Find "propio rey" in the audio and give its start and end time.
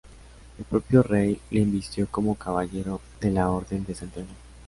0.65-1.39